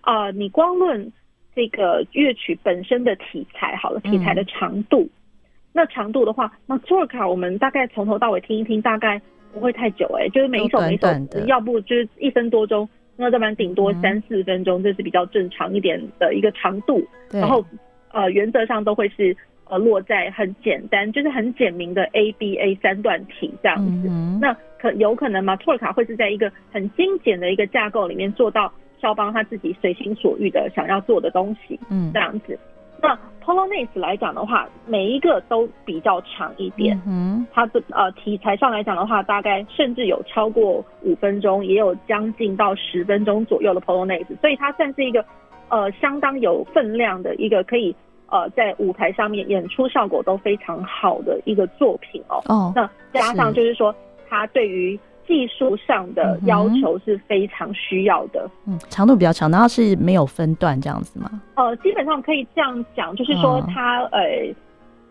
[0.00, 1.12] 啊、呃，你光论
[1.54, 5.10] 这个乐曲本身的题材好了，题材的长度，嗯、
[5.74, 9.20] 那长度的话，那尔卡我们大概从头到尾听一听，大概
[9.52, 11.06] 不会太久哎、欸，就是每一首每一首，
[11.46, 12.88] 要不就是一分多钟，
[13.20, 17.64] 那要不然顶多三四分钟，这是比较正常一点的一个长度，然后
[18.10, 19.36] 呃，原则上都会是。
[19.72, 24.08] 呃，落在很简单，就是很简明的 A B A 三段体这样子。
[24.08, 25.54] 嗯、那可有可能吗？
[25.54, 31.78] 托尔卡会是在一个很精简的一个架构里面做到肖邦他自己随心所欲的想要做的东西。
[31.88, 32.58] 嗯，这样子。
[33.02, 37.00] 那 Polonaise 来讲的话，每一个都比较长一点。
[37.06, 45.24] 嗯，它的呃题材上来讲的话，大概甚至有超过五分钟，也有将近到十分钟左右的 Polonaise，所以它算是一个
[45.68, 47.94] 呃相当有分量的一个可以。
[48.32, 52.40] 呃，在舞台上面演出效果都非常好的一个作品哦。
[52.46, 53.92] 哦，那加上就是说，
[54.28, 54.96] 它对于
[55.30, 58.50] 技术上的要求是非常需要的。
[58.66, 61.30] 嗯，长度比较长，然后是没有分段这样子吗？
[61.54, 64.20] 呃，基本上可以这样讲，就是说他呃，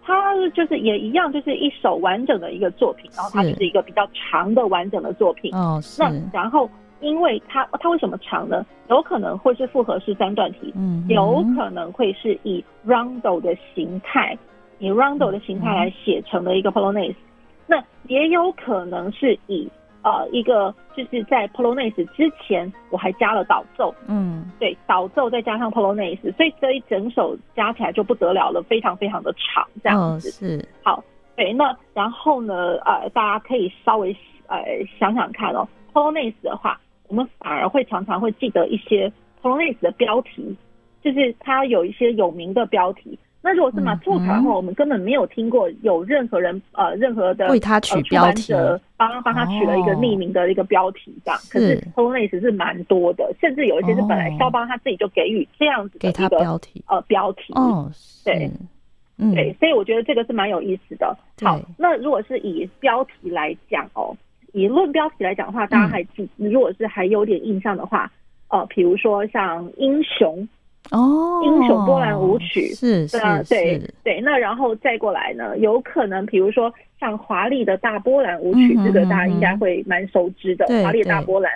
[0.03, 5.55] 他就是也一样，就是一首完整的一个作品，然后它就是一个比较长的完整的作品。
[5.55, 6.03] 哦，是。
[6.03, 6.69] 那然后。
[7.01, 8.65] 因为它它为什么长呢？
[8.89, 14.37] 有可能会是复合式三段体，嗯，有可能会是以 rondo 的形态，
[14.79, 17.15] 以 rondo 的形态来写成的一个 polonaise，
[17.67, 19.65] 那也有可能是以
[20.03, 31.03] 呃一个就是在 polonaise 之前我还加了导奏，嗯，对，导奏再加上 polonaise，所以这一整首加起来就不得了了，非常非常的长，这样子，哦，是好，
[31.35, 34.15] 对，那然后呢，呃，大家可以稍微
[34.47, 34.57] 呃
[34.99, 36.79] 想想看哦，polonaise 的话。
[37.09, 40.55] 我们反而会常常会记得一些 Polonaise 的标题，
[41.01, 43.17] 就是它有一些有名的标题。
[43.41, 48.53] 那如果是马祖尔卡的话，我们根本没有听过有任何人呃任何的为他取标题，
[48.97, 51.39] 帮帮他取了一个匿名的一个标题这样。
[51.39, 57.53] 哦、可是 Polonaise 是蛮多的，甚至有一些是本来肖邦他自己就给予这样子的一个标题呃标题。
[57.53, 57.89] 哦，
[58.25, 58.51] 对，
[59.17, 61.17] 嗯，对，所以我觉得这个是蛮有意思的。
[61.41, 64.15] 好，那如果是以标题来讲哦。
[64.51, 68.11] 以论标题来讲的话，大家还记，嗯、如果是还有点印象的话，
[68.47, 70.49] 呃，比如说像英雄
[70.91, 74.21] 哦，英雄波兰舞曲是是是，对对。
[74.21, 81.51] 那然后再过来呢，有可能比如说像华丽的大波兰舞曲，嗯、这个大家应该会蛮熟知的，华丽的大波兰。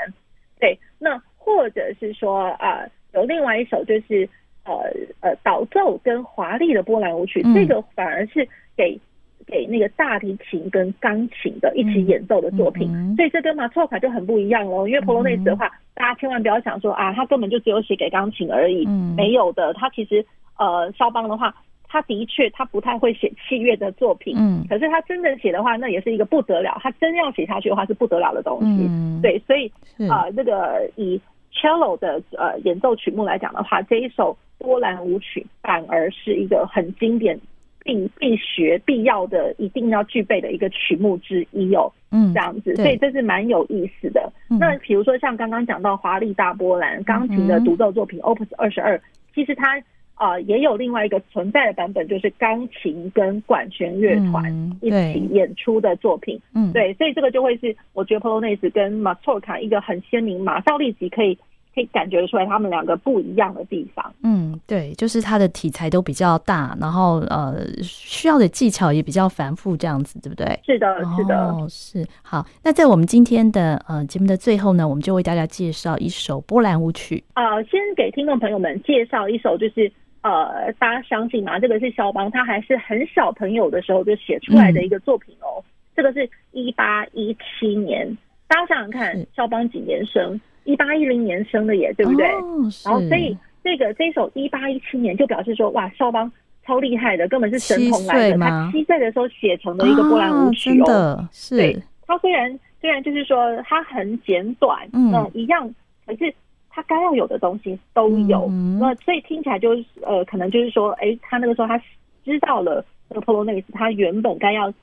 [0.59, 4.27] 对，那或者是说啊、呃，有另外一首就是
[4.65, 4.73] 呃
[5.21, 8.99] 呃导奏跟华丽的波兰舞曲，嗯、这个反而是给。
[9.47, 14.87] 给那个大提琴跟钢琴的一起演奏的作品，嗯嗯、所以这跟马错卡就很不一样哦。
[14.87, 19.73] 因为普罗内斯的话，嗯、大家千万不要想说啊，他根本就只有写给钢琴而已，嗯、没有的。
[19.73, 20.25] 他其实
[20.57, 21.53] 呃，肖邦的话，
[21.87, 26.77] 他的确他不太会写器乐的作品，嗯，可是他真正写的话，那也是一个不得了。
[26.81, 28.87] 他真要写下去的话，是不得了的东西。
[28.89, 29.71] 嗯、对，所以
[30.09, 31.19] 啊，这、个以
[31.53, 37.39] cello 的呃演奏曲目来讲的话，这一首波兰舞曲反而是一个很经典。
[37.83, 44.31] 必必学必要的一定要具备的一个曲目之一哦，嗯，这样子，所以这是蛮有意思的。
[44.49, 48.99] 嗯、那比如说像刚刚讲到华丽大波兰钢琴的独奏作品 Opus 二十二，
[49.33, 49.77] 其实它
[50.15, 61.37] 啊、呃、也有另外一个存在的版本，就是钢琴跟管弦乐团一起演出的作品，嗯，对，所以这个就会是我觉得 Polonaise 跟马祖尔卡一个很鲜明，马上立即可以。
[61.73, 64.13] 可以感觉出来他们两个不一样的地方。
[64.21, 70.59] 嗯，对，就是它的题材都比较大，然后呃，需要的技巧也比较繁复，这样子，对不对？
[70.63, 72.05] 是的，是的，哦，是。
[72.21, 77.23] 好，那在我们今天的呃节目的最后呢，我们就为大家介绍一首波兰舞曲。
[77.33, 81.59] 呃，先给听众朋友们介绍一首，就是呃，大家相信吗？
[81.59, 85.57] 这个是肖邦他还是很小朋友的时候就写出来的一个作品哦。
[85.57, 85.65] 嗯、
[85.95, 88.17] 这个是一八一七年，
[88.47, 90.39] 大家想想看，肖邦几年生？
[90.65, 92.25] 一八一零年生的耶，对不对？
[92.27, 96.31] 哦、然后所以这个这首一八一七年就表示说，哇，肖邦
[96.65, 98.37] 超厉害的，根本是神童来的。
[98.37, 101.57] 他七岁的时候写成的一个波兰舞曲哦，啊、是。
[101.57, 105.73] 对，他虽然虽然就是说他很简短，嗯，一样，
[106.05, 106.33] 可是
[106.69, 108.47] 他该要有的东西都有。
[108.79, 111.77] 那、嗯、所以听起来就是呃，可能就是说，哎，他那个时候他
[112.25, 114.73] 知道了那个 Polonaise，他原本该要。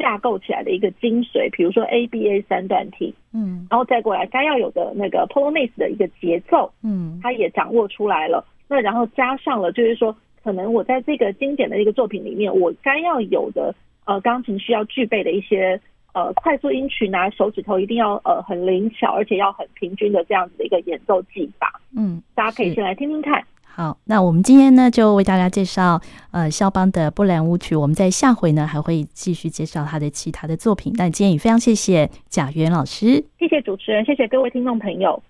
[0.00, 8.42] 架构起来的一个精髓，比如说 A B A 三段体，嗯，然后再过来该要有的那个 Polonaise 的一个节奏，嗯，他也掌握出来了。
[8.66, 13.74] 那然后加上了，就是说，可能我在这个经典的一个作品里面，我该要有的
[14.06, 15.78] 呃钢琴需要具备的一些
[16.14, 23.44] 呃快速音群啊，手指头一定要呃很灵巧，而且要很平均的这样子的一个演奏技法，嗯，大家可以先来听听看。
[23.72, 26.00] 好，那我们今天呢就为大家介绍
[26.32, 30.92] 呃肖邦的波兰舞曲，我们在下回呢还会继续介绍他的其他的作品。
[30.96, 35.22] 那今天也非常谢谢贾元老师，谢谢主持人，谢谢各位听众朋友。